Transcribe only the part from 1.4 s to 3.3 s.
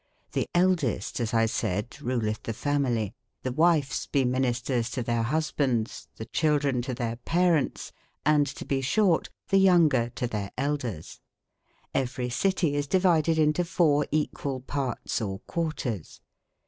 sayde, rulethe the family e.